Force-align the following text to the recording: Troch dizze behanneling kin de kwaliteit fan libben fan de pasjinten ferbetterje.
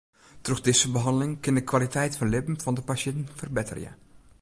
Troch 0.47 0.59
dizze 0.67 0.89
behanneling 0.95 1.35
kin 1.47 1.55
de 1.57 1.65
kwaliteit 1.71 2.17
fan 2.19 2.31
libben 2.33 2.61
fan 2.63 2.77
de 2.77 2.83
pasjinten 2.89 3.33
ferbetterje. 3.39 3.91